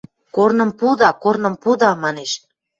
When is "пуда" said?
0.79-1.09, 1.63-1.91